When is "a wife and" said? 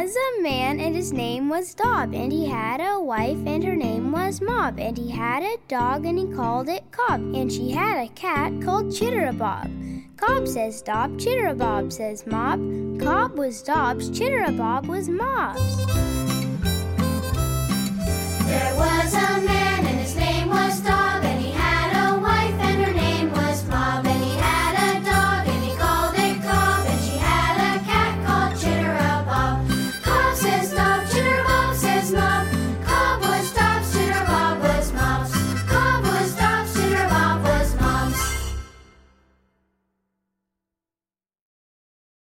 2.80-3.62